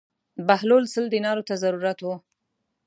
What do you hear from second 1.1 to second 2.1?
دینارو ته ضرورت و.